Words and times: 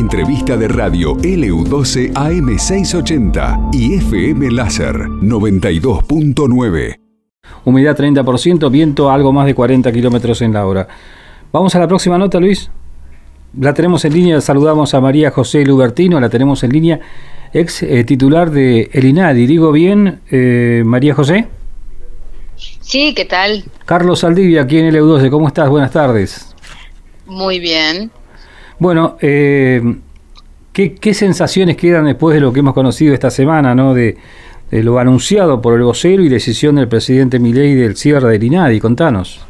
entrevista 0.00 0.56
de 0.56 0.66
radio 0.66 1.14
LU12 1.16 2.14
AM680 2.14 3.68
y 3.72 3.96
FM 3.96 4.50
Láser 4.50 4.96
92.9. 4.96 6.98
Humedad 7.66 7.96
30%, 7.96 8.70
viento 8.70 9.10
algo 9.10 9.32
más 9.32 9.44
de 9.44 9.54
40 9.54 9.92
kilómetros 9.92 10.40
en 10.40 10.54
la 10.54 10.66
hora. 10.66 10.88
Vamos 11.52 11.74
a 11.74 11.78
la 11.78 11.86
próxima 11.86 12.16
nota, 12.16 12.40
Luis. 12.40 12.70
La 13.58 13.74
tenemos 13.74 14.02
en 14.06 14.14
línea, 14.14 14.40
saludamos 14.40 14.94
a 14.94 15.02
María 15.02 15.30
José 15.30 15.66
Lubertino, 15.66 16.18
la 16.18 16.30
tenemos 16.30 16.64
en 16.64 16.70
línea, 16.70 17.00
ex 17.52 17.82
eh, 17.82 18.02
titular 18.04 18.50
de 18.50 18.88
El 18.94 19.04
INADI. 19.04 19.46
¿Digo 19.46 19.70
bien, 19.70 20.20
eh, 20.30 20.82
María 20.86 21.14
José? 21.14 21.46
Sí, 22.56 23.12
¿qué 23.14 23.26
tal? 23.26 23.64
Carlos 23.84 24.20
Saldivia, 24.20 24.62
aquí 24.62 24.78
en 24.78 24.94
LU12, 24.94 25.28
¿cómo 25.28 25.46
estás? 25.46 25.68
Buenas 25.68 25.90
tardes. 25.90 26.56
Muy 27.26 27.60
bien. 27.60 28.10
Bueno, 28.80 29.18
eh, 29.20 29.82
¿qué, 30.72 31.14
sensaciones 31.14 31.76
quedan 31.76 32.06
después 32.06 32.34
de 32.34 32.40
lo 32.40 32.50
que 32.50 32.60
hemos 32.60 32.72
conocido 32.72 33.12
esta 33.12 33.30
semana, 33.30 33.74
¿no? 33.74 33.92
De, 33.92 34.16
lo 34.70 34.98
anunciado 34.98 35.60
por 35.60 35.74
el 35.74 35.82
vocero 35.82 36.22
y 36.22 36.30
decisión 36.30 36.76
del 36.76 36.88
presidente 36.88 37.38
Milei 37.38 37.74
del 37.74 37.96
cierre 37.96 38.30
del 38.30 38.42
INADI. 38.42 38.80
Contanos. 38.80 39.40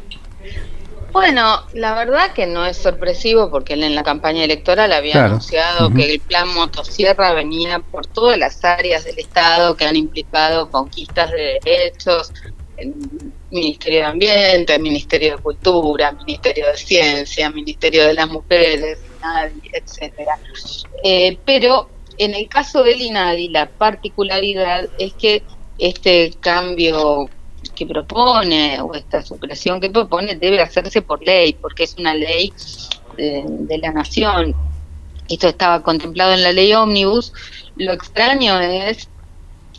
Bueno, 1.13 1.61
la 1.73 1.93
verdad 1.93 2.33
que 2.33 2.45
no 2.45 2.65
es 2.65 2.75
sorpresivo 2.75 3.49
porque 3.49 3.75
él 3.75 3.83
en 3.83 3.95
la 3.95 4.03
campaña 4.03 4.43
electoral 4.43 4.91
había 4.91 5.25
anunciado 5.25 5.91
que 5.93 6.13
el 6.13 6.19
plan 6.19 6.53
motosierra 6.53 7.33
venía 7.33 7.79
por 7.79 8.07
todas 8.07 8.37
las 8.37 8.63
áreas 8.65 9.05
del 9.05 9.19
Estado 9.19 9.77
que 9.77 9.85
han 9.85 9.95
implicado 9.95 10.69
conquistas 10.69 11.31
de 11.31 11.59
derechos, 11.63 12.33
el 12.75 12.95
Ministerio 13.49 13.99
de 13.99 14.05
Ambiente, 14.05 14.79
Ministerio 14.79 15.37
de 15.37 15.41
Cultura, 15.41 16.11
Ministerio 16.11 16.65
de 16.67 16.77
Ciencia, 16.77 17.49
Ministerio 17.49 18.07
de 18.07 18.13
las 18.13 18.27
Mujeres, 18.27 18.97
etcétera. 19.73 20.39
Eh, 21.03 21.37
pero 21.45 21.89
en 22.17 22.35
el 22.35 22.47
caso 22.47 22.83
del 22.83 23.01
INADI, 23.01 23.49
la 23.49 23.67
particularidad 23.67 24.87
es 24.97 25.13
que 25.13 25.43
este 25.77 26.33
cambio 26.39 27.29
que 27.75 27.85
propone 27.85 28.79
o 28.81 28.93
esta 28.93 29.23
supresión 29.23 29.79
que 29.79 29.89
propone 29.89 30.35
debe 30.35 30.61
hacerse 30.61 31.01
por 31.01 31.23
ley, 31.23 31.53
porque 31.53 31.83
es 31.83 31.95
una 31.97 32.13
ley 32.13 32.53
de, 33.17 33.43
de 33.45 33.77
la 33.77 33.91
nación. 33.91 34.55
Esto 35.29 35.47
estaba 35.47 35.81
contemplado 35.81 36.33
en 36.33 36.43
la 36.43 36.51
ley 36.51 36.73
ómnibus. 36.73 37.33
Lo 37.77 37.93
extraño 37.93 38.59
es 38.59 39.07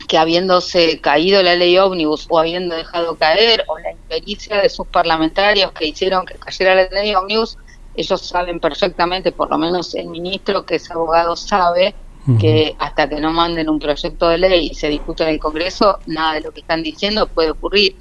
que 0.09 0.19
habiéndose 0.19 1.01
caído 1.01 1.43
la 1.43 1.55
ley 1.55 1.79
ómnibus 1.79 2.27
o 2.29 2.39
habiendo 2.39 2.75
dejado 2.75 3.17
caer 3.17 3.65
o 3.69 3.79
la 3.79 3.93
impericia 3.93 4.61
de 4.61 4.69
sus 4.69 4.87
parlamentarios 4.87 5.73
que 5.73 5.87
hicieron 5.87 6.27
que 6.27 6.35
cayera 6.35 6.75
la 6.75 6.89
ley 6.89 7.15
ómnibus, 7.15 7.59
ellos 7.95 8.21
saben 8.21 8.61
perfectamente, 8.61 9.33
por 9.33 9.51
lo 9.51 9.59
menos 9.59 9.95
el 9.95 10.09
ministro 10.09 10.65
que 10.65 10.77
es 10.77 10.91
abogado 10.91 11.37
sabe 11.37 11.95
que 12.39 12.77
hasta 12.79 13.09
que 13.09 13.21
no 13.21 13.33
manden 13.33 13.69
un 13.69 13.81
proyecto 13.81 14.29
de 14.29 14.39
ley 14.39 14.69
y 14.71 14.75
se 14.75 14.89
discute 14.89 15.25
en 15.25 15.31
el 15.31 15.41
Congreso, 15.41 15.98
nada 16.07 16.35
de 16.35 16.43
lo 16.43 16.53
que 16.53 16.61
están 16.61 16.83
diciendo 16.83 17.27
puede 17.27 17.51
ocurrir. 17.51 17.97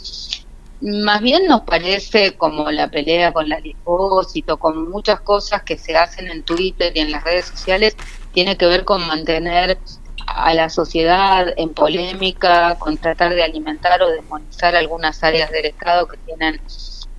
Más 0.81 1.21
bien 1.21 1.47
nos 1.47 1.61
parece 1.61 2.37
como 2.37 2.69
la 2.71 2.87
pelea 2.87 3.33
con 3.33 3.49
la 3.49 3.59
depósito, 3.59 4.57
con 4.57 4.89
muchas 4.89 5.21
cosas 5.21 5.63
que 5.63 5.77
se 5.77 5.95
hacen 5.97 6.29
en 6.29 6.43
Twitter 6.43 6.91
y 6.95 6.99
en 6.99 7.11
las 7.11 7.23
redes 7.23 7.45
sociales, 7.45 7.97
tiene 8.31 8.57
que 8.57 8.67
ver 8.67 8.85
con 8.85 9.05
mantener 9.07 9.79
a 10.27 10.53
la 10.53 10.69
sociedad 10.69 11.47
en 11.57 11.69
polémica, 11.73 12.77
con 12.79 12.97
tratar 12.97 13.33
de 13.33 13.43
alimentar 13.43 14.01
o 14.01 14.09
demonizar 14.09 14.75
algunas 14.75 15.23
áreas 15.23 15.51
del 15.51 15.65
Estado 15.65 16.07
que 16.07 16.17
tienen 16.17 16.61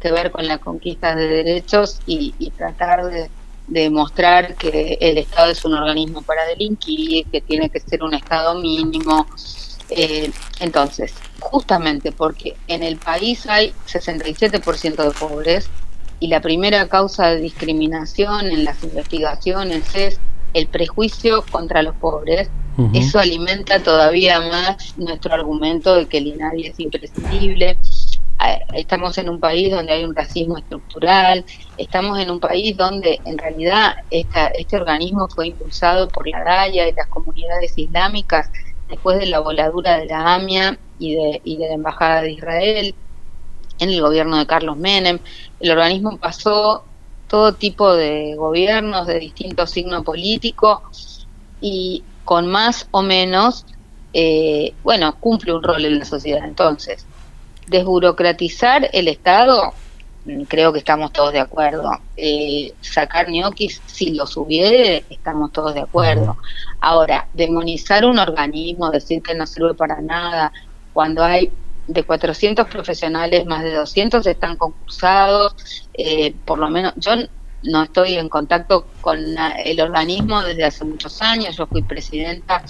que 0.03 0.11
ver 0.11 0.33
con 0.33 0.47
la 0.47 0.59
conquista 0.59 1.15
de 1.15 1.29
derechos 1.29 2.01
y, 2.07 2.51
tratar 2.57 3.05
de, 3.05 3.31
demostrar 3.69 4.57
que 4.57 4.99
el 5.01 5.19
Estado 5.19 5.53
es 5.53 5.65
un 5.65 5.75
organismo 5.75 6.23
para 6.23 6.45
delinquir, 6.47 7.27
que 7.31 7.41
tiene 7.41 7.71
que 7.71 7.79
ser 7.79 8.03
un 8.03 8.13
Estado 8.13 8.61
mínimo. 8.61 9.27
Eh, 9.91 10.31
entonces, 10.59 11.15
justamente 11.39 12.11
porque 12.13 12.57
en 12.67 12.83
el 12.83 12.97
país 12.97 13.47
hay 13.47 13.73
67% 13.87 14.97
de 14.97 15.11
pobres 15.13 15.69
y 16.19 16.27
la 16.27 16.41
primera 16.41 16.89
causa 16.89 17.29
de 17.29 17.41
discriminación 17.41 18.47
en 18.47 18.65
las 18.65 18.83
investigaciones 18.83 19.95
es 19.95 20.19
el 20.55 20.67
prejuicio 20.67 21.45
contra 21.51 21.83
los 21.83 21.95
pobres, 21.97 22.51
eso 22.95 23.19
alimenta 23.19 23.83
todavía 23.83 24.41
más 24.41 24.95
nuestro 24.97 25.35
argumento 25.35 25.95
de 25.95 26.07
que 26.07 26.19
el 26.19 26.29
INADI 26.29 26.69
es 26.69 26.81
imprescindible. 26.81 27.77
Estamos 28.75 29.17
en 29.19 29.29
un 29.29 29.39
país 29.39 29.71
donde 29.71 29.93
hay 29.93 30.05
un 30.05 30.17
racismo 30.17 30.59
estructural, 30.59 31.45
estamos 31.77 32.19
en 32.19 32.31
un 32.31 32.41
país 32.41 32.77
donde 32.77 33.21
en 33.25 33.39
realidad 33.39 33.95
este 34.11 34.77
organismo 34.77 35.29
fue 35.29 35.49
impulsado 35.49 36.09
por 36.09 36.27
la 36.29 36.43
DAIA 36.43 36.89
y 36.89 36.93
las 36.93 37.07
comunidades 37.09 37.77
islámicas 37.77 38.51
después 38.89 39.19
de 39.19 39.27
la 39.27 39.41
voladura 39.41 39.99
de 39.99 40.07
la 40.07 40.35
AMIA 40.35 40.79
y 40.99 41.15
de, 41.15 41.41
y 41.45 41.57
de 41.57 41.69
la 41.69 41.75
Embajada 41.75 42.23
de 42.23 42.33
Israel 42.33 42.95
en 43.79 43.89
el 43.89 44.01
gobierno 44.01 44.39
de 44.39 44.47
Carlos 44.47 44.77
Menem. 44.77 45.19
El 45.61 45.71
organismo 45.71 46.19
pasó 46.19 46.85
todo 47.27 47.55
tipo 47.55 47.95
de 47.95 48.35
gobiernos 48.37 49.07
de 49.07 49.19
distinto 49.19 49.67
signo 49.67 50.05
político 50.05 50.83
y 51.61 52.05
con 52.25 52.47
más 52.47 52.89
o 52.91 53.03
menos, 53.03 53.67
eh, 54.13 54.75
bueno, 54.83 55.19
cumple 55.19 55.53
un 55.55 55.63
rol 55.63 55.85
en 55.85 55.99
la 55.99 56.05
sociedad. 56.05 56.45
Entonces, 56.45 57.07
desburocratizar 57.67 58.89
el 58.93 59.09
Estado, 59.09 59.73
mm, 60.25 60.43
creo 60.43 60.73
que 60.73 60.79
estamos 60.79 61.13
todos 61.13 61.33
de 61.33 61.41
acuerdo. 61.41 61.91
Eh, 62.17 62.73
sacar 62.81 63.29
ñoquis, 63.31 63.81
si 63.87 64.15
los 64.15 64.37
hubiere, 64.37 65.05
estamos 65.11 65.53
todos 65.53 65.75
de 65.75 65.81
acuerdo. 65.81 66.37
Ahora, 66.81 67.29
demonizar 67.33 68.05
un 68.05 68.19
organismo, 68.19 68.91
decir 68.91 69.23
que 69.23 69.35
no 69.35 69.47
sirve 69.47 69.75
para 69.75 70.01
nada, 70.01 70.53
cuando 70.93 71.25
hay 71.25 71.51
de 71.87 72.05
400 72.05 72.69
profesionales, 72.69 73.45
más 73.47 73.63
de 73.63 73.75
200 73.75 74.27
están 74.27 74.57
concursados, 74.57 75.55
eh, 75.95 76.35
por 76.45 76.59
lo 76.59 76.69
menos 76.69 76.93
yo 76.97 77.13
no 77.65 77.83
estoy 77.85 78.15
en 78.15 78.29
contacto 78.29 78.87
con 79.01 79.19
el 79.65 79.81
organismo 79.81 80.43
desde 80.43 80.65
hace 80.65 80.85
muchos 80.85 81.23
años, 81.23 81.57
yo 81.57 81.67
fui 81.67 81.83
presidenta 81.83 82.65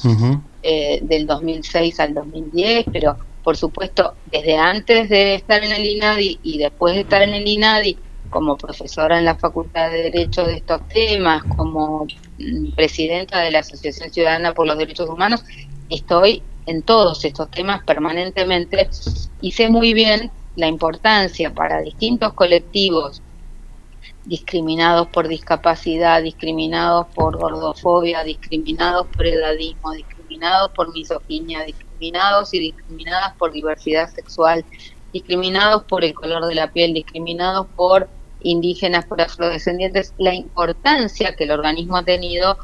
eh, 0.63 1.01
del 1.03 1.27
2006 1.27 2.01
al 2.01 2.15
2010, 2.15 2.87
pero 2.93 3.17
por 3.43 3.57
supuesto 3.57 4.15
desde 4.31 4.57
antes 4.57 5.09
de 5.09 5.35
estar 5.35 5.63
en 5.63 5.73
el 5.73 5.85
INADI 5.85 6.41
y 6.43 6.59
después 6.59 6.95
de 6.95 7.01
estar 7.01 7.23
en 7.23 7.35
el 7.35 7.47
INADI 7.47 7.99
como 8.31 8.57
profesora 8.57 9.19
en 9.19 9.27
la 9.27 9.35
Facultad 9.35 9.91
de 9.91 10.11
Derecho 10.11 10.45
de 10.45 10.57
estos 10.57 10.89
temas, 10.89 11.45
como 11.57 12.07
mm, 12.39 12.73
presidenta 12.75 13.41
de 13.41 13.51
la 13.51 13.59
Asociación 13.61 14.11
Ciudadana 14.11 14.55
por 14.55 14.67
los 14.67 14.79
Derechos 14.79 15.09
Humanos, 15.09 15.45
estoy 15.91 16.43
en 16.67 16.83
todos 16.83 17.25
estos 17.25 17.51
temas 17.51 17.85
permanentemente 17.85 18.89
y 19.41 19.53
sé 19.53 19.69
muy 19.69 19.93
bien 19.93 20.31
la 20.57 20.67
importancia 20.67 21.53
para 21.53 21.81
distintos 21.83 22.33
colectivos 22.35 23.23
discriminados 24.25 25.09
por 25.09 25.29
discapacidad, 25.29 26.23
discriminados 26.23 27.07
por 27.15 27.39
gordofobia, 27.39 28.23
discriminados 28.25 29.09
por 29.09 29.27
edadismo, 29.27 29.93
discriminados 29.93 30.22
por 30.75 30.93
misoginia, 30.93 31.65
discriminados 31.65 32.53
y 32.55 32.61
discriminadas 32.61 33.35
por 33.37 33.53
diversidad 33.53 34.09
sexual, 34.09 34.65
discriminados 35.13 35.85
por 35.85 36.05
el 36.05 36.15
color 36.15 36.47
de 36.47 36.55
la 36.55 36.73
piel, 36.73 36.95
discriminados 36.95 37.67
por 37.77 38.09
indígenas, 38.43 39.07
por 39.07 39.21
afrodescendientes, 39.21 40.15
la 40.19 40.35
importancia 40.35 41.35
que 41.37 41.45
el 41.45 41.53
organismo 41.53 41.97
ha 41.97 42.05
tenido 42.05 42.59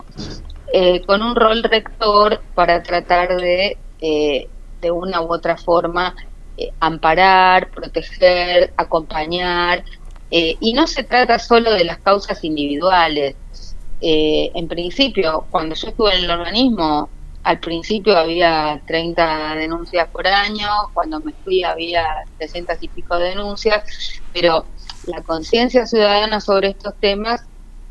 eh, 0.72 1.02
con 1.06 1.22
un 1.22 1.34
rol 1.34 1.62
rector 1.62 2.42
para 2.54 2.82
tratar 2.82 3.40
de 3.40 3.78
eh, 4.00 4.48
de 4.80 4.90
una 4.90 5.22
u 5.22 5.32
otra 5.32 5.56
forma 5.56 6.14
eh, 6.56 6.70
amparar, 6.80 7.70
proteger, 7.70 8.72
acompañar. 8.76 9.84
Y 10.30 10.74
no 10.74 10.86
se 10.86 11.04
trata 11.04 11.38
solo 11.38 11.72
de 11.72 11.84
las 11.84 11.98
causas 12.00 12.44
individuales. 12.44 13.34
en 14.00 14.68
principio, 14.68 15.46
cuando 15.50 15.74
yo 15.74 15.88
estuve 15.88 16.14
en 16.16 16.24
el 16.24 16.30
organismo, 16.30 17.08
al 17.48 17.60
principio 17.60 18.14
había 18.14 18.78
30 18.86 19.54
denuncias 19.54 20.06
por 20.08 20.26
año, 20.26 20.68
cuando 20.92 21.18
me 21.20 21.32
fui 21.32 21.64
había 21.64 22.04
300 22.36 22.76
y 22.82 22.88
pico 22.88 23.18
denuncias, 23.18 24.20
pero 24.34 24.66
la 25.06 25.22
conciencia 25.22 25.86
ciudadana 25.86 26.42
sobre 26.42 26.68
estos 26.68 26.92
temas 27.00 27.40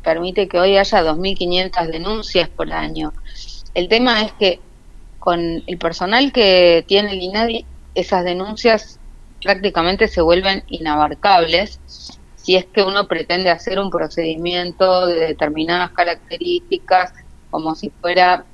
permite 0.04 0.46
que 0.46 0.60
hoy 0.60 0.76
haya 0.76 1.02
2.500 1.02 1.90
denuncias 1.90 2.48
por 2.50 2.72
año. 2.72 3.12
El 3.74 3.88
tema 3.88 4.22
es 4.22 4.32
que 4.34 4.60
con 5.18 5.40
el 5.40 5.78
personal 5.78 6.30
que 6.30 6.84
tiene 6.86 7.10
el 7.10 7.22
INADI, 7.22 7.66
esas 7.96 8.22
denuncias 8.22 9.00
prácticamente 9.42 10.06
se 10.06 10.20
vuelven 10.20 10.62
inabarcables 10.68 11.80
si 12.36 12.54
es 12.54 12.64
que 12.66 12.84
uno 12.84 13.08
pretende 13.08 13.50
hacer 13.50 13.80
un 13.80 13.90
procedimiento 13.90 15.06
de 15.06 15.16
determinadas 15.16 15.90
características 15.90 17.12
como 17.50 17.74
si 17.74 17.90
fuera 17.90 18.44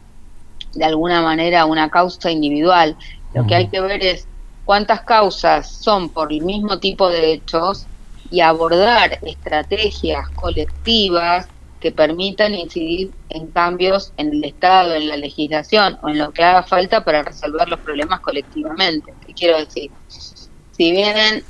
de 0.75 0.85
alguna 0.85 1.23
manera 1.23 1.65
una 1.65 1.91
causa 1.91 2.31
individual. 2.31 2.97
Lo 3.33 3.47
que 3.47 3.55
hay 3.55 3.69
que 3.69 3.81
ver 3.81 4.05
es 4.05 4.29
cuántas 4.65 5.03
causas 5.03 5.71
son 5.71 6.09
por 6.11 6.33
el 6.33 6.43
mismo 6.43 6.79
tipo 6.79 7.09
de 7.09 7.33
hechos 7.33 7.87
y 8.31 8.41
abordar 8.41 9.19
estrategias 9.23 10.29
colectivas 10.31 11.49
que 11.81 11.93
permitan 11.93 12.55
incidir 12.55 13.13
en 13.29 13.49
cambios 13.49 14.15
en 14.17 14.33
el 14.33 14.45
Estado, 14.45 14.95
en 14.95 15.07
la 15.07 15.19
legislación 15.19 15.99
o 16.03 16.09
en 16.09 16.19
lo 16.19 16.33
que 16.33 16.43
haga 16.43 16.63
falta 16.63 17.05
para 17.05 17.23
resolver 17.23 17.69
los 17.69 17.81
problemas 17.81 18.21
colectivamente. 18.21 19.13
¿Qué 19.27 19.35
quiero 19.35 19.59
decir? 19.59 19.91
Si 20.09 20.91
vienen 20.91 21.45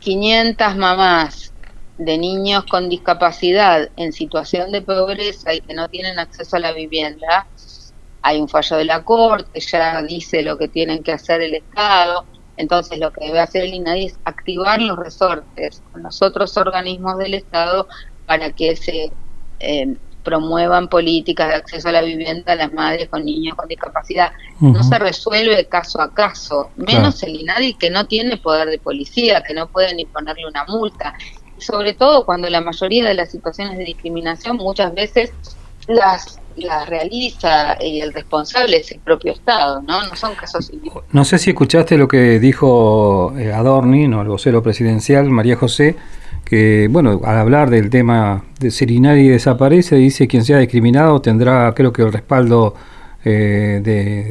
500 0.00 0.76
mamás 0.76 1.54
de 1.98 2.18
niños 2.18 2.64
con 2.64 2.88
discapacidad 2.88 3.90
en 3.96 4.12
situación 4.12 4.72
de 4.72 4.82
pobreza 4.82 5.54
y 5.54 5.60
que 5.60 5.74
no 5.74 5.88
tienen 5.88 6.18
acceso 6.18 6.56
a 6.56 6.60
la 6.60 6.72
vivienda, 6.72 7.46
hay 8.22 8.40
un 8.40 8.48
fallo 8.48 8.76
de 8.76 8.84
la 8.84 9.02
Corte, 9.02 9.60
ya 9.60 10.02
dice 10.02 10.42
lo 10.42 10.58
que 10.58 10.68
tienen 10.68 11.02
que 11.02 11.12
hacer 11.12 11.40
el 11.40 11.54
Estado, 11.54 12.24
entonces 12.56 12.98
lo 12.98 13.12
que 13.12 13.26
debe 13.26 13.40
hacer 13.40 13.64
el 13.64 13.74
INADI 13.74 14.06
es 14.06 14.18
activar 14.24 14.80
los 14.82 14.98
resortes 14.98 15.82
con 15.92 16.02
los 16.02 16.20
otros 16.20 16.56
organismos 16.56 17.16
del 17.18 17.34
Estado 17.34 17.88
para 18.26 18.52
que 18.52 18.76
se 18.76 19.10
eh, 19.60 19.96
promuevan 20.22 20.88
políticas 20.88 21.48
de 21.48 21.54
acceso 21.54 21.88
a 21.88 21.92
la 21.92 22.02
vivienda 22.02 22.52
a 22.52 22.56
las 22.56 22.72
madres 22.72 23.08
con 23.08 23.24
niños 23.24 23.56
con 23.56 23.68
discapacidad. 23.68 24.32
No 24.60 24.82
se 24.82 24.98
resuelve 24.98 25.66
caso 25.66 26.00
a 26.00 26.12
caso, 26.12 26.70
menos 26.76 27.22
el 27.22 27.40
INADI 27.40 27.74
que 27.74 27.90
no 27.90 28.06
tiene 28.06 28.36
poder 28.36 28.68
de 28.68 28.78
policía, 28.78 29.42
que 29.42 29.54
no 29.54 29.68
puede 29.68 29.94
ni 29.94 30.04
ponerle 30.04 30.46
una 30.46 30.64
multa. 30.66 31.14
sobre 31.58 31.92
todo 31.92 32.24
cuando 32.24 32.48
la 32.48 32.62
mayoría 32.62 33.06
de 33.06 33.12
las 33.12 33.30
situaciones 33.30 33.76
de 33.76 33.84
discriminación 33.84 34.56
muchas 34.56 34.94
veces 34.94 35.30
las 35.86 36.39
las 36.56 36.88
realiza 36.88 37.76
y 37.80 38.00
el 38.00 38.12
responsable 38.12 38.78
es 38.78 38.90
el 38.92 39.00
propio 39.00 39.32
Estado, 39.32 39.82
¿no? 39.82 40.06
No 40.06 40.16
son 40.16 40.34
casos 40.34 40.70
No 41.12 41.24
sé 41.24 41.38
si 41.38 41.50
escuchaste 41.50 41.96
lo 41.96 42.08
que 42.08 42.38
dijo 42.38 43.34
eh, 43.38 43.52
Adorni, 43.52 44.08
¿no? 44.08 44.22
el 44.22 44.28
vocero 44.28 44.62
presidencial, 44.62 45.28
María 45.30 45.56
José, 45.56 45.96
que, 46.44 46.88
bueno, 46.90 47.20
al 47.24 47.38
hablar 47.38 47.70
del 47.70 47.90
tema 47.90 48.44
de 48.58 48.70
si 48.70 49.00
nadie 49.00 49.30
desaparece, 49.30 49.96
dice 49.96 50.28
quien 50.28 50.44
sea 50.44 50.58
discriminado 50.58 51.20
tendrá, 51.20 51.72
creo 51.74 51.92
que, 51.92 52.02
el 52.02 52.12
respaldo 52.12 52.74
eh, 53.24 53.80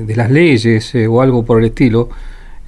de, 0.06 0.16
las 0.16 0.30
leyes 0.30 0.94
eh, 0.96 1.08
o 1.08 1.22
algo 1.22 1.44
por 1.46 1.60
el 1.60 1.66
estilo. 1.66 2.10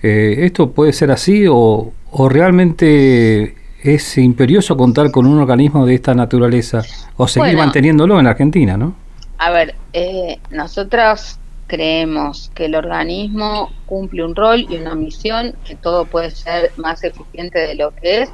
¿Esto 0.04 0.72
puede 0.72 0.94
ser 0.94 1.12
así 1.12 1.46
o, 1.48 1.94
o 2.12 2.30
realmente 2.30 3.54
es 3.84 4.18
imperioso 4.18 4.78
contar 4.78 5.12
con 5.12 5.26
un 5.26 5.40
organismo 5.40 5.86
de 5.86 5.96
esta 5.96 6.14
naturaleza 6.14 6.84
o 7.18 7.28
seguir 7.28 7.58
manteniéndolo 7.58 8.20
en 8.20 8.28
Argentina, 8.28 8.78
¿no? 8.78 8.96
A 9.42 9.50
ver, 9.50 9.74
eh, 9.94 10.40
nosotros 10.52 11.40
creemos 11.66 12.52
que 12.54 12.66
el 12.66 12.76
organismo 12.76 13.72
cumple 13.88 14.24
un 14.24 14.36
rol 14.36 14.68
y 14.70 14.76
una 14.76 14.94
misión, 14.94 15.56
que 15.66 15.76
todo 15.76 16.06
puede 16.06 16.30
ser 16.30 16.72
más 16.78 17.04
eficiente 17.04 17.58
de 17.58 17.74
lo 17.74 17.90
que 17.90 18.22
es. 18.22 18.30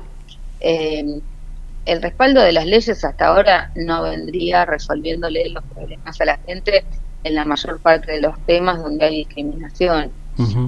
Eh, 0.59 1.21
el 1.85 2.01
respaldo 2.01 2.41
de 2.41 2.51
las 2.51 2.65
leyes 2.65 3.05
hasta 3.05 3.27
ahora 3.27 3.71
no 3.75 4.03
vendría 4.03 4.65
resolviéndole 4.65 5.47
los 5.47 5.63
problemas 5.63 6.19
a 6.19 6.25
la 6.25 6.39
gente 6.39 6.83
en 7.23 7.35
la 7.35 7.45
mayor 7.45 7.79
parte 7.79 8.11
de 8.11 8.19
los 8.19 8.37
temas 8.45 8.83
donde 8.83 9.05
hay 9.05 9.15
discriminación. 9.19 10.11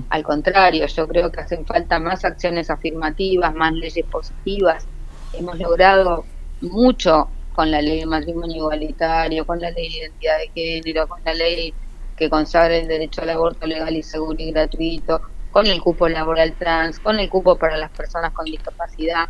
Al 0.10 0.24
contrario, 0.24 0.86
yo 0.86 1.06
creo 1.06 1.30
que 1.34 1.42
hacen 1.42 1.66
falta 1.66 2.00
más 2.00 2.24
acciones 2.24 2.70
afirmativas, 2.70 3.54
más 3.54 3.74
leyes 3.74 4.06
positivas. 4.06 4.88
Hemos 5.34 5.60
logrado 5.60 6.24
mucho 6.62 7.28
con 7.60 7.72
la 7.72 7.82
ley 7.82 8.00
de 8.00 8.06
matrimonio 8.06 8.56
igualitario, 8.56 9.46
con 9.46 9.60
la 9.60 9.70
ley 9.72 9.90
de 9.90 9.98
identidad 9.98 10.38
de 10.38 10.50
género, 10.56 11.10
con 11.10 11.20
la 11.26 11.34
ley 11.34 11.74
que 12.16 12.30
consagra 12.30 12.78
el 12.78 12.88
derecho 12.88 13.22
al 13.22 13.32
aborto 13.32 13.68
legal 13.68 13.94
y 13.98 14.02
seguro 14.02 14.38
y 14.40 14.54
gratuito, 14.54 15.20
con 15.52 15.68
el 15.68 15.82
cupo 15.82 16.08
laboral 16.08 16.56
trans, 16.58 17.02
con 17.02 17.20
el 17.20 17.28
cupo 17.28 17.58
para 17.58 17.76
las 17.76 17.92
personas 17.92 18.32
con 18.32 18.46
discapacidad, 18.46 19.26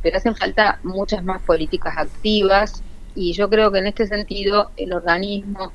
pero 0.00 0.16
hacen 0.16 0.36
falta 0.36 0.78
muchas 0.84 1.24
más 1.24 1.42
políticas 1.42 1.94
activas 1.98 2.84
y 3.16 3.32
yo 3.32 3.50
creo 3.50 3.72
que 3.72 3.80
en 3.80 3.88
este 3.88 4.06
sentido 4.06 4.70
el 4.76 4.92
organismo, 4.92 5.72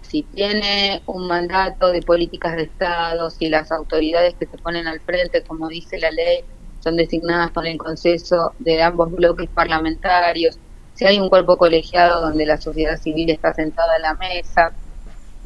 si 0.00 0.22
tiene 0.22 1.02
un 1.04 1.28
mandato 1.28 1.92
de 1.92 2.00
políticas 2.00 2.56
de 2.56 2.62
Estado, 2.62 3.28
si 3.28 3.50
las 3.50 3.70
autoridades 3.72 4.36
que 4.40 4.46
se 4.46 4.56
ponen 4.56 4.86
al 4.86 5.02
frente, 5.02 5.44
como 5.44 5.68
dice 5.68 5.98
la 5.98 6.12
ley, 6.12 6.46
son 6.78 6.96
designadas 6.96 7.50
por 7.52 7.66
el 7.66 7.76
consenso 7.76 8.54
de 8.58 8.82
ambos 8.82 9.10
bloques 9.12 9.50
parlamentarios, 9.50 10.58
si 10.94 11.04
hay 11.04 11.18
un 11.18 11.28
cuerpo 11.28 11.56
colegiado 11.56 12.20
donde 12.20 12.46
la 12.46 12.60
sociedad 12.60 13.00
civil 13.00 13.30
está 13.30 13.54
sentada 13.54 13.94
a 13.96 13.98
la 13.98 14.14
mesa, 14.14 14.72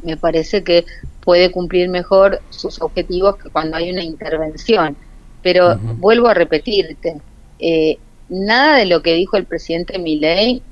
me 0.03 0.17
parece 0.17 0.63
que 0.63 0.85
puede 1.21 1.51
cumplir 1.51 1.89
mejor 1.89 2.41
sus 2.51 2.81
objetivos 2.81 3.37
que 3.37 3.51
cuando 3.51 3.77
hay 3.77 3.91
una 3.91 4.03
intervención. 4.03 4.97
Pero 5.43 5.77
vuelvo 5.79 6.29
a 6.29 6.35
repetirte, 6.35 7.21
eh, 7.59 7.99
nada 8.29 8.79
de 8.79 8.87
lo 8.87 9.03
que 9.03 9.15
dijo 9.15 9.37
el 9.37 9.45
presidente 9.45 9.99
Milei 9.99 10.63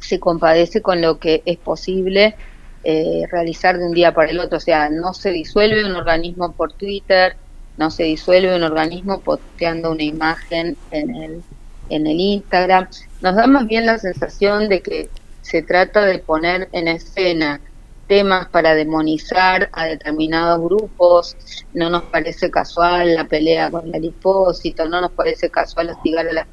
se 0.00 0.20
compadece 0.20 0.82
con 0.82 1.00
lo 1.00 1.18
que 1.18 1.42
es 1.44 1.56
posible 1.56 2.36
eh, 2.84 3.22
realizar 3.30 3.78
de 3.78 3.86
un 3.86 3.92
día 3.92 4.12
para 4.12 4.30
el 4.30 4.38
otro. 4.38 4.58
O 4.58 4.60
sea, 4.60 4.90
no 4.90 5.14
se 5.14 5.30
disuelve 5.30 5.84
un 5.84 5.96
organismo 5.96 6.52
por 6.52 6.72
Twitter, 6.72 7.36
no 7.76 7.90
se 7.90 8.04
disuelve 8.04 8.54
un 8.54 8.62
organismo 8.62 9.20
posteando 9.20 9.90
una 9.90 10.02
imagen 10.02 10.76
en 10.90 11.14
el, 11.14 11.42
en 11.88 12.06
el 12.06 12.20
Instagram. 12.20 12.88
Nos 13.20 13.36
da 13.36 13.46
más 13.46 13.66
bien 13.66 13.86
la 13.86 13.98
sensación 13.98 14.68
de 14.68 14.80
que 14.80 15.08
se 15.42 15.62
trata 15.62 16.04
de 16.04 16.18
poner 16.18 16.68
en 16.72 16.88
escena 16.88 17.60
temas 18.06 18.48
para 18.48 18.74
demonizar 18.74 19.70
a 19.72 19.86
determinados 19.86 20.60
grupos, 20.60 21.36
no 21.72 21.90
nos 21.90 22.02
parece 22.04 22.50
casual 22.50 23.14
la 23.14 23.24
pelea 23.24 23.70
con 23.70 23.94
el 23.94 24.04
hipósito, 24.04 24.86
no 24.88 25.00
nos 25.00 25.12
parece 25.12 25.50
casual 25.50 25.90
hostigar 25.90 26.28
a 26.28 26.32
las 26.32 26.46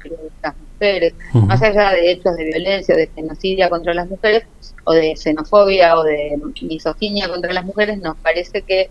mujeres, 0.58 1.14
más 1.34 1.62
allá 1.62 1.90
de 1.90 2.10
hechos 2.10 2.36
de 2.36 2.44
violencia, 2.44 2.96
de 2.96 3.08
genocidio 3.14 3.68
contra 3.68 3.94
las 3.94 4.08
mujeres, 4.08 4.44
o 4.84 4.92
de 4.92 5.14
xenofobia 5.16 5.96
o 5.96 6.02
de 6.02 6.40
misoginia 6.62 7.28
contra 7.28 7.52
las 7.52 7.64
mujeres, 7.64 7.98
nos 7.98 8.16
parece 8.16 8.62
que 8.62 8.88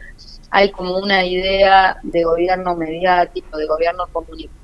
hay 0.52 0.70
como 0.72 0.98
una 0.98 1.26
idea 1.26 1.98
de 2.04 2.24
gobierno 2.26 2.76
mediático, 2.76 3.58
de 3.58 3.66
gobierno 3.66 4.04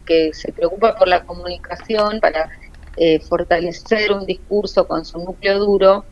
que 0.05 0.31
se 0.33 0.51
preocupa 0.51 0.95
por 0.97 1.07
la 1.07 1.23
comunicación 1.23 2.19
para 2.19 2.49
eh, 2.97 3.21
fortalecer 3.21 4.11
un 4.11 4.25
discurso 4.25 4.85
con 4.85 5.05
su 5.05 5.17
núcleo 5.19 5.59
duro 5.59 6.05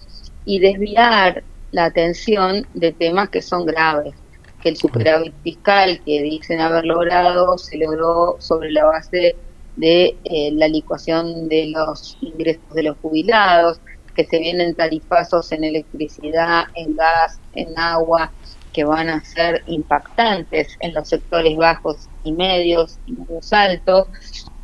y 0.45 0.59
desviar 0.59 1.43
la 1.71 1.85
atención 1.85 2.65
de 2.73 2.93
temas 2.93 3.29
que 3.29 3.41
son 3.41 3.65
graves. 3.65 4.15
Que 4.61 4.69
el 4.69 4.77
superávit 4.77 5.35
fiscal 5.43 6.01
que 6.05 6.21
dicen 6.21 6.61
haber 6.61 6.85
logrado 6.85 7.57
se 7.57 7.77
logró 7.77 8.37
sobre 8.39 8.71
la 8.71 8.85
base 8.85 9.35
de 9.75 10.17
eh, 10.23 10.51
la 10.53 10.69
licuación 10.69 11.49
de 11.49 11.67
los 11.75 12.17
ingresos 12.21 12.69
de 12.73 12.83
los 12.83 12.97
jubilados, 12.99 13.81
que 14.15 14.23
se 14.25 14.39
vienen 14.39 14.73
tarifazos 14.73 15.51
en 15.51 15.65
electricidad, 15.65 16.63
en 16.75 16.95
gas, 16.95 17.41
en 17.51 17.77
agua, 17.77 18.31
que 18.75 18.83
van 18.83 19.07
a 19.09 19.23
ser 19.23 19.63
impactantes 19.67 20.75
en 20.81 20.93
los 20.93 21.07
sectores 21.07 21.55
bajos 21.55 22.09
y 22.25 22.33
medios 22.33 22.99
y 23.05 23.13
medios 23.13 23.53
altos, 23.53 24.09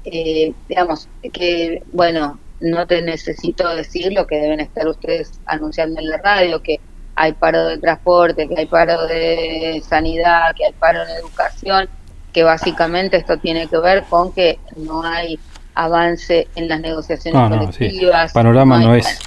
eh, 0.03 0.51
digamos, 0.68 1.08
que, 1.32 1.82
bueno, 1.94 2.38
no 2.60 2.86
te 2.88 3.01
necesito 3.01 3.74
decir 3.74 4.12
lo 4.12 4.27
que 4.27 4.36
deben 4.36 4.60
estar 4.60 4.86
ustedes 4.86 5.39
anunciando 5.46 6.01
en 6.01 6.10
la 6.10 6.18
radio, 6.18 6.62
que 6.62 6.82
hay 7.15 7.32
paro 7.32 7.68
de 7.68 7.77
transporte, 7.77 8.50
que 8.50 8.56
hay 8.60 8.65
paro 8.65 9.08
de 9.08 9.82
sanidad, 9.88 10.53
que 10.58 10.65
hay 10.65 10.74
paro 10.74 11.03
en 11.03 11.10
educación, 11.12 11.88
que 12.34 12.44
básicamente 12.44 13.15
esto 13.15 13.38
tiene 13.38 13.68
que 13.68 13.77
ver 13.77 14.03
con 14.10 14.34
que 14.34 14.60
no 14.75 15.03
hay 15.03 15.39
avance 15.75 16.48
en 16.56 16.68
las 16.68 16.80
negociaciones 16.80 17.50
colectivas. 17.50 18.34
Panorama 18.34 18.80
no, 18.80 18.96
es. 18.96 19.20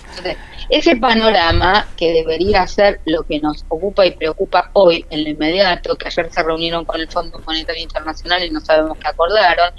Ese 0.70 0.96
panorama 0.96 1.86
que 1.96 2.12
debería 2.12 2.66
ser 2.66 3.00
lo 3.04 3.22
que 3.24 3.38
nos 3.40 3.64
ocupa 3.68 4.06
y 4.06 4.12
preocupa 4.12 4.70
hoy 4.72 5.04
en 5.10 5.24
lo 5.24 5.30
inmediato, 5.30 5.96
que 5.96 6.08
ayer 6.08 6.30
se 6.32 6.42
reunieron 6.42 6.84
con 6.84 7.00
el 7.00 7.08
Fondo 7.08 7.40
Monetario 7.46 7.82
Internacional 7.82 8.44
y 8.44 8.50
no 8.50 8.60
sabemos 8.60 8.96
qué 8.98 9.08
acordaron, 9.08 9.72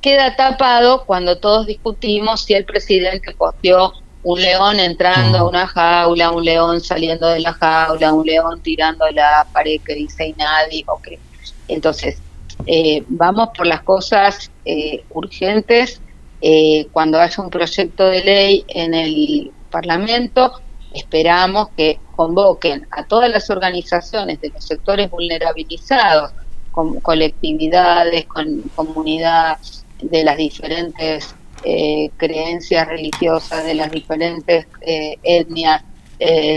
queda 0.00 0.36
tapado 0.36 1.04
cuando 1.04 1.38
todos 1.38 1.66
discutimos 1.66 2.42
si 2.42 2.54
el 2.54 2.64
presidente 2.64 3.34
posteó 3.34 3.92
un 4.24 4.40
león 4.40 4.78
entrando 4.78 5.38
a 5.38 5.48
una 5.48 5.66
jaula, 5.66 6.30
un 6.30 6.44
león 6.44 6.80
saliendo 6.80 7.28
de 7.28 7.40
la 7.40 7.52
jaula, 7.52 8.12
un 8.12 8.24
león 8.24 8.60
tirando 8.62 9.08
la 9.10 9.46
pared 9.52 9.80
que 9.84 9.94
dice 9.94 10.32
nadie, 10.38 10.84
o 10.86 11.00
que 11.00 11.18
entonces 11.66 12.20
eh, 12.66 13.04
vamos 13.08 13.50
por 13.56 13.66
las 13.66 13.82
cosas 13.82 14.50
eh, 14.64 15.04
urgentes. 15.10 16.00
Eh, 16.40 16.88
cuando 16.92 17.20
haya 17.20 17.42
un 17.42 17.50
proyecto 17.50 18.04
de 18.06 18.24
ley 18.24 18.64
en 18.68 18.94
el 18.94 19.52
Parlamento, 19.70 20.60
esperamos 20.92 21.68
que 21.76 21.98
convoquen 22.16 22.86
a 22.90 23.04
todas 23.04 23.30
las 23.30 23.48
organizaciones 23.48 24.40
de 24.40 24.50
los 24.50 24.64
sectores 24.64 25.10
vulnerabilizados, 25.10 26.32
con 26.72 27.00
colectividades, 27.00 28.26
con 28.26 28.62
comunidades 28.74 29.84
de 30.02 30.24
las 30.24 30.36
diferentes 30.36 31.34
eh, 31.64 32.10
creencias 32.16 32.88
religiosas, 32.88 33.64
de 33.64 33.74
las 33.74 33.90
diferentes 33.90 34.66
eh, 34.80 35.16
etnias, 35.22 35.84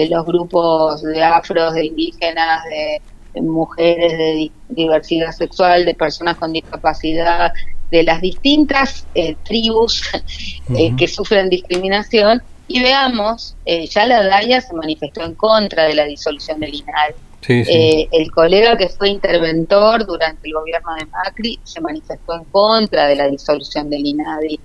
los 0.10 0.26
grupos 0.28 1.02
de 1.02 1.24
afros, 1.24 1.74
de 1.74 1.86
indígenas, 1.88 2.64
de, 2.66 3.02
mujeres, 3.42 4.18
de 4.18 4.52
diversidad 4.70 5.32
sexual, 5.32 5.86
de 5.86 5.94
personas 5.94 6.38
con 6.38 6.54
discapacidad, 6.54 7.52
de 7.92 8.04
las 8.04 8.22
distintas 8.22 9.06
tribus 9.44 10.04
que 10.98 11.08
sufren 11.08 11.50
discriminación, 11.50 12.42
Y 12.68 12.82
veamos, 12.82 13.56
eh, 13.66 13.86
ya 13.86 14.08
la 14.08 14.24
DAIA 14.24 14.60
se 14.60 14.74
manifestó 14.74 15.24
en 15.24 15.36
contra 15.36 15.84
de 15.84 15.94
la 15.94 16.06
disolución 16.06 16.60
del 16.60 16.74
INADI. 16.74 17.14
Eh, 17.48 18.08
el 18.12 18.32
colega 18.32 18.76
que 18.76 18.90
fue 18.90 19.10
interventor 19.10 20.04
durante 20.06 20.48
el 20.48 20.54
gobierno 20.54 20.96
de 20.96 21.06
Macri 21.06 21.60
se 21.64 21.80
manifestó 21.80 22.34
en 22.34 22.44
contra 22.46 23.08
de 23.08 23.16
la 23.16 23.28
disolución 23.28 23.90
del 23.92 24.04
INADI. 24.04 24.60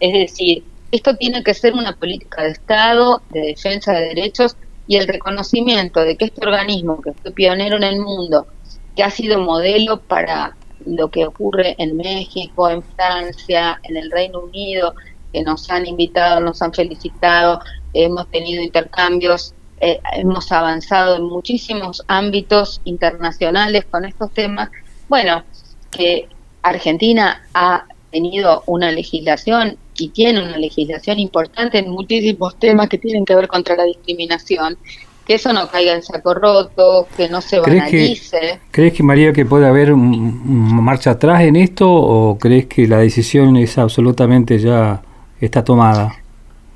Es 0.00 0.12
decir, 0.12 0.64
esto 0.90 1.14
tiene 1.16 1.42
que 1.42 1.52
ser 1.52 1.74
una 1.74 1.94
política 1.94 2.42
de 2.42 2.50
Estado, 2.52 3.20
de 3.30 3.40
defensa 3.40 3.92
de 3.92 4.14
derechos 4.14 4.56
y 4.92 4.96
el 4.96 5.08
reconocimiento 5.08 6.00
de 6.00 6.18
que 6.18 6.26
este 6.26 6.46
organismo, 6.46 7.00
que 7.00 7.14
fue 7.14 7.30
pionero 7.30 7.78
en 7.78 7.84
el 7.84 7.98
mundo, 7.98 8.46
que 8.94 9.02
ha 9.02 9.08
sido 9.08 9.40
modelo 9.40 10.00
para 10.00 10.54
lo 10.84 11.10
que 11.10 11.24
ocurre 11.24 11.74
en 11.78 11.96
México, 11.96 12.68
en 12.68 12.82
Francia, 12.82 13.80
en 13.84 13.96
el 13.96 14.10
Reino 14.10 14.40
Unido, 14.40 14.94
que 15.32 15.42
nos 15.44 15.70
han 15.70 15.86
invitado, 15.86 16.42
nos 16.42 16.60
han 16.60 16.74
felicitado, 16.74 17.60
hemos 17.94 18.28
tenido 18.30 18.62
intercambios, 18.62 19.54
eh, 19.80 19.98
hemos 20.12 20.52
avanzado 20.52 21.16
en 21.16 21.24
muchísimos 21.24 22.04
ámbitos 22.06 22.82
internacionales 22.84 23.86
con 23.90 24.04
estos 24.04 24.30
temas. 24.32 24.68
Bueno, 25.08 25.42
que 25.90 26.28
Argentina 26.60 27.42
ha 27.54 27.86
tenido 28.10 28.62
una 28.66 28.92
legislación 28.92 29.78
y 29.96 30.08
tiene 30.08 30.42
una 30.42 30.58
legislación 30.58 31.18
importante 31.18 31.78
en 31.78 31.90
muchísimos 31.90 32.58
temas 32.58 32.88
que 32.88 32.98
tienen 32.98 33.24
que 33.24 33.34
ver 33.34 33.48
contra 33.48 33.76
la 33.76 33.84
discriminación 33.84 34.78
que 35.26 35.34
eso 35.34 35.52
no 35.52 35.68
caiga 35.68 35.94
en 35.94 36.02
saco 36.02 36.34
roto, 36.34 37.06
que 37.16 37.28
no 37.28 37.40
se 37.40 37.60
banalice. 37.60 38.60
¿Crees 38.70 38.92
que, 38.92 39.02
María, 39.02 39.32
que 39.32 39.44
puede 39.44 39.66
haber 39.66 39.92
una 39.92 40.80
marcha 40.80 41.12
atrás 41.12 41.42
en 41.42 41.56
esto 41.56 41.90
o 41.90 42.38
crees 42.38 42.66
que 42.66 42.86
la 42.86 42.98
decisión 42.98 43.56
es 43.56 43.78
absolutamente 43.78 44.58
ya 44.58 45.02
está 45.40 45.62
tomada? 45.62 46.16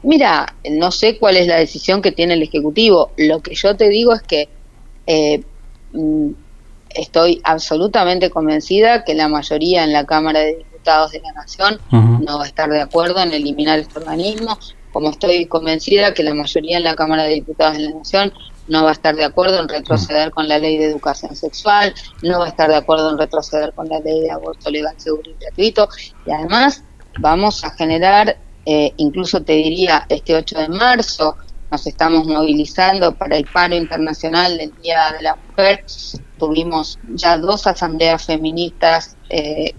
Mira, 0.03 0.55
no 0.71 0.93
sé 0.93 1.19
cuál 1.19 1.37
es 1.37 1.49
la 1.49 1.57
decisión 1.57 2.01
que 2.01 2.13
tiene 2.13 2.35
el 2.35 2.43
Ejecutivo. 2.43 3.11
Lo 3.17 3.41
que 3.41 3.55
yo 3.55 3.77
te 3.77 3.89
digo 3.89 4.15
es 4.15 4.23
que 4.23 4.49
eh, 5.07 5.43
mm, 5.93 6.31
estoy 6.91 7.41
absolutamente 7.43 8.31
convencida 8.31 9.05
que 9.05 9.15
la 9.15 9.29
mayoría 9.29 9.83
en 9.83 9.93
la 9.93 10.07
Cámara 10.07 10.41
de 10.41 10.65
Diputados 10.87 11.11
de 11.11 11.21
la 11.21 11.33
Nación 11.33 11.81
no 11.91 12.39
va 12.39 12.45
a 12.45 12.47
estar 12.47 12.71
de 12.71 12.81
acuerdo 12.81 13.21
en 13.21 13.33
eliminar 13.33 13.81
este 13.81 13.99
organismo. 13.99 14.57
Como 14.93 15.11
estoy 15.11 15.47
convencida 15.47 16.15
que 16.15 16.23
la 16.23 16.33
mayoría 16.33 16.77
en 16.77 16.85
la 16.85 16.95
Cámara 16.95 17.25
de 17.25 17.35
Diputados 17.35 17.77
de 17.77 17.89
la 17.89 17.91
Nación 17.91 18.33
no 18.69 18.85
va 18.85 18.91
a 18.91 18.93
estar 18.93 19.17
de 19.17 19.25
acuerdo 19.25 19.59
en 19.59 19.69
retroceder 19.69 20.31
con 20.31 20.47
la 20.47 20.59
ley 20.61 20.79
de 20.79 20.85
educación 20.85 21.35
sexual, 21.35 21.93
no 22.23 22.39
va 22.39 22.47
a 22.47 22.49
estar 22.51 22.71
de 22.71 22.77
acuerdo 22.77 23.11
en 23.11 23.19
retroceder 23.19 23.73
con 23.73 23.89
la 23.89 23.99
ley 23.99 24.21
de 24.21 24.31
aborto 24.31 24.71
legal, 24.71 24.95
seguro 24.97 25.29
y 25.29 25.35
gratuito, 25.41 25.89
y 26.25 26.31
además 26.31 26.85
vamos 27.19 27.65
a 27.65 27.71
generar, 27.71 28.37
eh, 28.65 28.93
incluso 28.97 29.43
te 29.43 29.55
diría, 29.55 30.07
este 30.09 30.37
8 30.37 30.59
de 30.59 30.69
marzo, 30.69 31.37
nos 31.69 31.85
estamos 31.85 32.29
movilizando 32.29 33.13
para 33.13 33.37
el 33.37 33.45
paro 33.47 33.75
internacional 33.75 34.57
del 34.57 34.73
Día 34.83 35.13
de 35.17 35.23
la 35.23 35.37
Mujer, 35.37 35.85
tuvimos 36.39 36.99
ya 37.09 37.39
dos 37.39 37.67
asambleas 37.67 38.25
feministas 38.25 39.17
eh, 39.31 39.75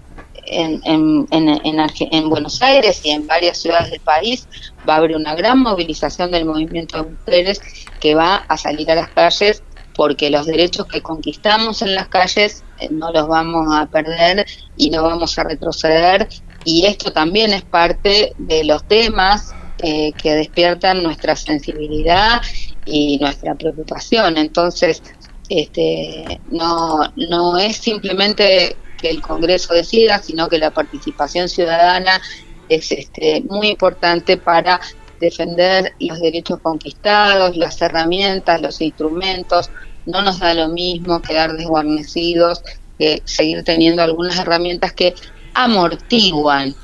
en, 0.50 0.80
en, 0.84 1.26
en, 1.30 1.90
en, 2.10 2.28
Buenos 2.28 2.62
Aires 2.62 3.00
y 3.04 3.10
en 3.10 3.26
varias 3.26 3.58
ciudades 3.58 3.90
del 3.90 4.00
país 4.00 4.46
va 4.88 4.94
a 4.94 4.96
haber 4.98 5.16
una 5.16 5.34
gran 5.34 5.58
movilización 5.60 6.30
del 6.30 6.44
movimiento 6.44 7.02
de 7.02 7.10
mujeres 7.10 7.60
que 8.00 8.14
va 8.14 8.36
a 8.36 8.56
salir 8.56 8.90
a 8.90 8.94
las 8.94 9.08
calles 9.10 9.62
porque 9.94 10.30
los 10.30 10.46
derechos 10.46 10.86
que 10.86 11.02
conquistamos 11.02 11.82
en 11.82 11.94
las 11.94 12.08
calles 12.08 12.62
eh, 12.78 12.88
no 12.90 13.10
los 13.12 13.26
vamos 13.26 13.66
a 13.74 13.86
perder 13.86 14.46
y 14.76 14.90
no 14.90 15.02
vamos 15.02 15.36
a 15.38 15.44
retroceder. 15.44 16.28
Y 16.64 16.86
esto 16.86 17.12
también 17.12 17.52
es 17.52 17.62
parte 17.62 18.32
de 18.38 18.62
los 18.62 18.84
temas 18.84 19.52
eh, 19.82 20.12
que 20.12 20.34
despiertan 20.34 21.02
nuestra 21.02 21.34
sensibilidad 21.34 22.40
y 22.84 23.18
nuestra 23.18 23.56
preocupación. 23.56 24.36
Entonces 24.36 25.02
este 25.48 26.40
no 26.50 27.12
no 27.16 27.58
es 27.58 27.76
simplemente 27.78 28.76
que 29.00 29.10
el 29.10 29.20
Congreso 29.22 29.74
decida, 29.74 30.22
sino 30.22 30.48
que 30.48 30.58
la 30.58 30.70
participación 30.70 31.48
ciudadana 31.48 32.20
es 32.68 32.92
este, 32.92 33.42
muy 33.48 33.68
importante 33.68 34.36
para 34.36 34.80
defender 35.20 35.94
los 35.98 36.20
derechos 36.20 36.60
conquistados, 36.60 37.56
las 37.56 37.80
herramientas, 37.80 38.60
los 38.60 38.80
instrumentos. 38.80 39.70
No 40.06 40.22
nos 40.22 40.38
da 40.40 40.54
lo 40.54 40.68
mismo 40.68 41.20
quedar 41.22 41.56
desguarnecidos, 41.56 42.62
que 42.98 43.22
seguir 43.24 43.64
teniendo 43.64 44.02
algunas 44.02 44.38
herramientas 44.38 44.92
que 44.92 45.14
amortiguan 45.54 46.74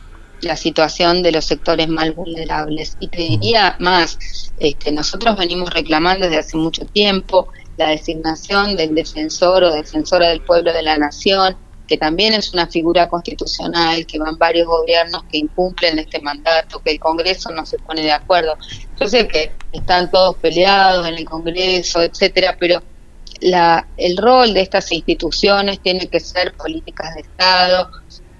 la 0.40 0.56
situación 0.56 1.22
de 1.22 1.32
los 1.32 1.44
sectores 1.44 1.88
más 1.88 2.14
vulnerables. 2.14 2.96
Y 3.00 3.08
te 3.08 3.22
diría 3.22 3.76
más, 3.78 4.18
este, 4.58 4.92
nosotros 4.92 5.36
venimos 5.36 5.70
reclamando 5.70 6.26
desde 6.26 6.40
hace 6.40 6.56
mucho 6.56 6.84
tiempo 6.86 7.48
la 7.76 7.88
designación 7.88 8.76
del 8.76 8.94
defensor 8.94 9.64
o 9.64 9.74
defensora 9.74 10.28
del 10.28 10.40
pueblo 10.42 10.72
de 10.72 10.82
la 10.82 10.96
nación, 10.96 11.56
que 11.86 11.98
también 11.98 12.32
es 12.32 12.52
una 12.54 12.66
figura 12.66 13.08
constitucional, 13.08 14.06
que 14.06 14.18
van 14.18 14.38
varios 14.38 14.66
gobiernos 14.66 15.24
que 15.24 15.38
incumplen 15.38 15.98
este 15.98 16.20
mandato, 16.20 16.80
que 16.82 16.92
el 16.92 17.00
Congreso 17.00 17.50
no 17.50 17.66
se 17.66 17.78
pone 17.78 18.02
de 18.02 18.12
acuerdo. 18.12 18.56
Yo 18.98 19.06
sé 19.06 19.28
que 19.28 19.52
están 19.72 20.10
todos 20.10 20.36
peleados 20.36 21.06
en 21.06 21.14
el 21.14 21.24
Congreso, 21.24 22.02
etcétera, 22.02 22.56
pero 22.58 22.82
la, 23.40 23.86
el 23.96 24.16
rol 24.16 24.54
de 24.54 24.62
estas 24.62 24.90
instituciones 24.92 25.80
tiene 25.80 26.06
que 26.06 26.20
ser 26.20 26.54
políticas 26.54 27.14
de 27.14 27.20
Estado, 27.20 27.90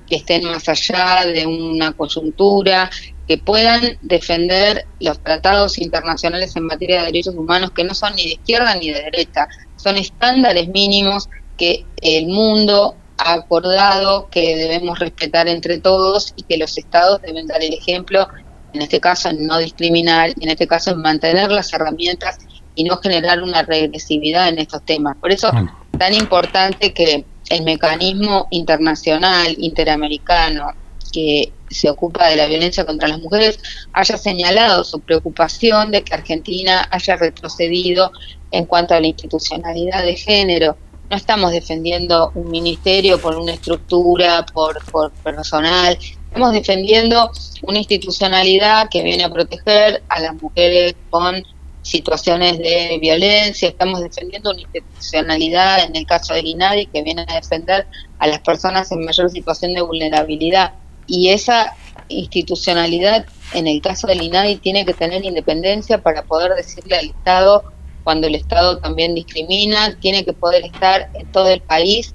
que 0.06 0.16
estén 0.16 0.44
más 0.44 0.68
allá 0.68 1.26
de 1.26 1.46
una 1.46 1.92
coyuntura, 1.92 2.90
que 3.26 3.38
puedan 3.38 3.98
defender 4.02 4.86
los 5.00 5.18
tratados 5.22 5.78
internacionales 5.78 6.56
en 6.56 6.64
materia 6.64 7.00
de 7.00 7.06
derechos 7.06 7.34
humanos 7.34 7.70
que 7.70 7.84
no 7.84 7.94
son 7.94 8.14
ni 8.16 8.24
de 8.24 8.32
izquierda 8.34 8.74
ni 8.74 8.90
de 8.90 9.02
derecha, 9.02 9.48
son 9.76 9.96
estándares 9.96 10.68
mínimos 10.68 11.28
que 11.56 11.86
el 12.02 12.26
mundo 12.26 12.96
acordado 13.18 14.28
que 14.30 14.56
debemos 14.56 14.98
respetar 14.98 15.48
entre 15.48 15.78
todos 15.78 16.32
y 16.36 16.42
que 16.42 16.56
los 16.56 16.76
estados 16.76 17.22
deben 17.22 17.46
dar 17.46 17.62
el 17.62 17.72
ejemplo, 17.72 18.28
en 18.72 18.82
este 18.82 19.00
caso 19.00 19.28
en 19.28 19.46
no 19.46 19.58
discriminar, 19.58 20.30
y 20.36 20.44
en 20.44 20.50
este 20.50 20.66
caso 20.66 20.90
en 20.90 21.00
mantener 21.00 21.50
las 21.50 21.72
herramientas 21.72 22.38
y 22.74 22.84
no 22.84 22.96
generar 22.98 23.42
una 23.42 23.62
regresividad 23.62 24.48
en 24.48 24.58
estos 24.58 24.84
temas. 24.84 25.16
Por 25.18 25.30
eso 25.30 25.48
es 25.48 25.98
tan 25.98 26.14
importante 26.14 26.92
que 26.92 27.24
el 27.50 27.62
mecanismo 27.62 28.48
internacional, 28.50 29.54
interamericano, 29.58 30.68
que 31.12 31.52
se 31.70 31.88
ocupa 31.88 32.28
de 32.28 32.36
la 32.36 32.46
violencia 32.46 32.84
contra 32.84 33.06
las 33.06 33.20
mujeres, 33.20 33.60
haya 33.92 34.16
señalado 34.16 34.82
su 34.82 35.00
preocupación 35.00 35.92
de 35.92 36.02
que 36.02 36.14
Argentina 36.14 36.88
haya 36.90 37.16
retrocedido 37.16 38.10
en 38.50 38.66
cuanto 38.66 38.94
a 38.94 39.00
la 39.00 39.06
institucionalidad 39.06 40.02
de 40.02 40.16
género 40.16 40.76
no 41.10 41.16
estamos 41.16 41.52
defendiendo 41.52 42.32
un 42.34 42.50
ministerio 42.50 43.20
por 43.20 43.36
una 43.36 43.52
estructura, 43.52 44.44
por, 44.46 44.80
personal, 45.22 45.98
estamos 46.26 46.52
defendiendo 46.52 47.30
una 47.62 47.78
institucionalidad 47.78 48.88
que 48.88 49.02
viene 49.02 49.24
a 49.24 49.30
proteger 49.30 50.02
a 50.08 50.20
las 50.20 50.40
mujeres 50.40 50.94
con 51.10 51.42
situaciones 51.82 52.58
de 52.58 52.98
violencia, 53.00 53.68
estamos 53.68 54.00
defendiendo 54.00 54.50
una 54.50 54.62
institucionalidad 54.62 55.84
en 55.84 55.94
el 55.94 56.06
caso 56.06 56.32
del 56.32 56.46
INADI 56.46 56.86
que 56.86 57.02
viene 57.02 57.26
a 57.28 57.34
defender 57.34 57.86
a 58.18 58.26
las 58.26 58.40
personas 58.40 58.90
en 58.90 59.04
mayor 59.04 59.30
situación 59.30 59.74
de 59.74 59.82
vulnerabilidad. 59.82 60.72
Y 61.06 61.28
esa 61.28 61.76
institucionalidad 62.08 63.26
en 63.52 63.66
el 63.66 63.82
caso 63.82 64.06
del 64.06 64.22
INADI 64.22 64.56
tiene 64.56 64.86
que 64.86 64.94
tener 64.94 65.24
independencia 65.24 65.98
para 66.02 66.22
poder 66.22 66.54
decirle 66.54 66.96
al 66.96 67.06
Estado 67.06 67.64
cuando 68.04 68.26
el 68.26 68.34
Estado 68.34 68.78
también 68.78 69.14
discrimina, 69.14 69.98
tiene 69.98 70.24
que 70.24 70.34
poder 70.34 70.64
estar 70.64 71.10
en 71.14 71.26
todo 71.32 71.48
el 71.48 71.60
país 71.60 72.14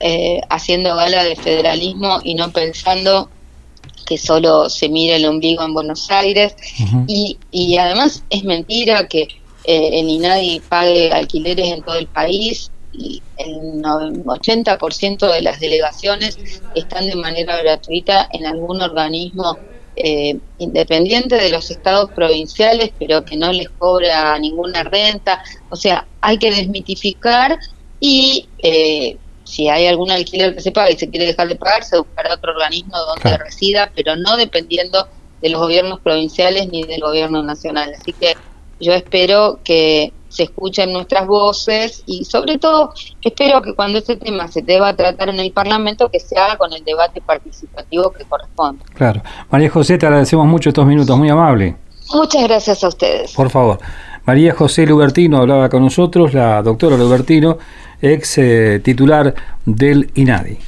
eh, 0.00 0.40
haciendo 0.50 0.94
gala 0.94 1.24
de 1.24 1.36
federalismo 1.36 2.20
y 2.22 2.34
no 2.34 2.52
pensando 2.52 3.30
que 4.06 4.18
solo 4.18 4.68
se 4.68 4.88
mire 4.88 5.16
el 5.16 5.26
ombligo 5.26 5.62
en 5.64 5.74
Buenos 5.74 6.10
Aires. 6.10 6.54
y, 7.06 7.38
y 7.50 7.76
además 7.76 8.24
es 8.30 8.44
mentira 8.44 9.06
que 9.06 9.28
eh, 9.64 10.00
el 10.00 10.08
INADI 10.08 10.60
pague 10.60 11.12
alquileres 11.12 11.68
en 11.68 11.82
todo 11.82 11.96
el 11.96 12.06
país. 12.06 12.70
Y 12.90 13.22
el 13.36 13.82
80% 13.82 15.32
de 15.32 15.42
las 15.42 15.60
delegaciones 15.60 16.38
están 16.74 17.06
de 17.06 17.14
manera 17.14 17.56
gratuita 17.58 18.28
en 18.32 18.46
algún 18.46 18.80
organismo 18.80 19.58
eh, 20.02 20.38
independiente 20.58 21.36
de 21.36 21.50
los 21.50 21.70
estados 21.70 22.10
provinciales, 22.10 22.92
pero 22.98 23.24
que 23.24 23.36
no 23.36 23.52
les 23.52 23.68
cobra 23.70 24.38
ninguna 24.38 24.82
renta. 24.84 25.42
O 25.70 25.76
sea, 25.76 26.06
hay 26.20 26.38
que 26.38 26.50
desmitificar 26.50 27.58
y 28.00 28.48
eh, 28.62 29.16
si 29.44 29.68
hay 29.68 29.86
algún 29.86 30.10
alquiler 30.10 30.54
que 30.54 30.60
se 30.60 30.72
paga 30.72 30.90
y 30.90 30.96
se 30.96 31.08
quiere 31.08 31.26
dejar 31.26 31.48
de 31.48 31.56
pagar, 31.56 31.82
se 31.84 31.98
buscará 31.98 32.34
otro 32.34 32.52
organismo 32.52 32.96
donde 32.98 33.38
resida, 33.38 33.90
pero 33.94 34.14
no 34.16 34.36
dependiendo 34.36 35.08
de 35.40 35.48
los 35.48 35.60
gobiernos 35.60 36.00
provinciales 36.00 36.68
ni 36.68 36.84
del 36.84 37.00
gobierno 37.00 37.42
nacional. 37.42 37.92
Así 37.98 38.12
que 38.12 38.34
yo 38.80 38.92
espero 38.92 39.60
que 39.64 40.12
se 40.28 40.44
escuchen 40.44 40.92
nuestras 40.92 41.26
voces 41.26 42.02
y 42.06 42.24
sobre 42.24 42.58
todo 42.58 42.92
espero 43.22 43.62
que 43.62 43.74
cuando 43.74 43.98
este 43.98 44.16
tema 44.16 44.48
se 44.48 44.62
deba 44.62 44.94
tratar 44.94 45.28
en 45.30 45.40
el 45.40 45.52
Parlamento 45.52 46.10
que 46.10 46.20
se 46.20 46.38
haga 46.38 46.56
con 46.56 46.72
el 46.72 46.84
debate 46.84 47.20
participativo 47.20 48.10
que 48.10 48.24
corresponde. 48.24 48.84
Claro. 48.94 49.22
María 49.50 49.70
José, 49.70 49.98
te 49.98 50.06
agradecemos 50.06 50.46
mucho 50.46 50.70
estos 50.70 50.86
minutos, 50.86 51.16
muy 51.16 51.28
amable. 51.28 51.76
Muchas 52.12 52.42
gracias 52.44 52.84
a 52.84 52.88
ustedes. 52.88 53.32
Por 53.32 53.50
favor. 53.50 53.78
María 54.24 54.54
José 54.54 54.86
Lubertino 54.86 55.38
hablaba 55.38 55.68
con 55.68 55.82
nosotros, 55.82 56.34
la 56.34 56.62
doctora 56.62 56.96
Lubertino, 56.96 57.58
ex 58.00 58.38
eh, 58.38 58.80
titular 58.84 59.34
del 59.64 60.10
INADI. 60.14 60.67